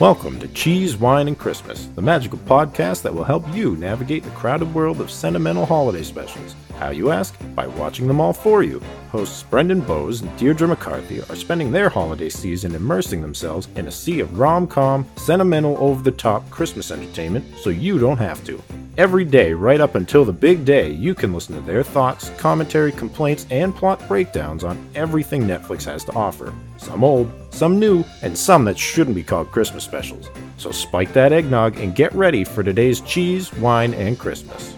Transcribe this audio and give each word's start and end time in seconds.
Welcome 0.00 0.40
to 0.40 0.48
Cheese, 0.48 0.96
Wine, 0.96 1.28
and 1.28 1.38
Christmas, 1.38 1.84
the 1.94 2.00
magical 2.00 2.38
podcast 2.38 3.02
that 3.02 3.14
will 3.14 3.22
help 3.22 3.46
you 3.54 3.76
navigate 3.76 4.22
the 4.22 4.30
crowded 4.30 4.72
world 4.72 4.98
of 4.98 5.10
sentimental 5.10 5.66
holiday 5.66 6.02
specials. 6.02 6.56
How 6.78 6.88
you 6.88 7.10
ask? 7.10 7.36
By 7.54 7.66
watching 7.66 8.06
them 8.06 8.18
all 8.18 8.32
for 8.32 8.62
you. 8.62 8.80
Hosts 9.10 9.42
Brendan 9.42 9.82
Bowes 9.82 10.22
and 10.22 10.34
Deirdre 10.38 10.68
McCarthy 10.68 11.20
are 11.24 11.36
spending 11.36 11.70
their 11.70 11.90
holiday 11.90 12.30
season 12.30 12.74
immersing 12.74 13.20
themselves 13.20 13.68
in 13.76 13.88
a 13.88 13.92
sea 13.92 14.20
of 14.20 14.38
rom 14.38 14.66
com, 14.66 15.06
sentimental, 15.16 15.76
over 15.76 16.02
the 16.02 16.16
top 16.16 16.48
Christmas 16.48 16.90
entertainment 16.90 17.44
so 17.58 17.68
you 17.68 17.98
don't 17.98 18.16
have 18.16 18.42
to. 18.46 18.62
Every 19.00 19.24
day, 19.24 19.54
right 19.54 19.80
up 19.80 19.94
until 19.94 20.26
the 20.26 20.32
big 20.34 20.66
day, 20.66 20.90
you 20.90 21.14
can 21.14 21.32
listen 21.32 21.54
to 21.54 21.62
their 21.62 21.82
thoughts, 21.82 22.28
commentary, 22.36 22.92
complaints, 22.92 23.46
and 23.50 23.74
plot 23.74 24.06
breakdowns 24.06 24.62
on 24.62 24.76
everything 24.94 25.44
Netflix 25.44 25.86
has 25.86 26.04
to 26.04 26.12
offer. 26.12 26.52
Some 26.76 27.02
old, 27.02 27.32
some 27.48 27.78
new, 27.78 28.04
and 28.20 28.36
some 28.36 28.66
that 28.66 28.78
shouldn't 28.78 29.16
be 29.16 29.22
called 29.22 29.52
Christmas 29.52 29.84
specials. 29.84 30.28
So 30.58 30.70
spike 30.70 31.14
that 31.14 31.32
eggnog 31.32 31.78
and 31.78 31.94
get 31.94 32.12
ready 32.14 32.44
for 32.44 32.62
today's 32.62 33.00
cheese, 33.00 33.50
wine, 33.54 33.94
and 33.94 34.18
Christmas. 34.18 34.76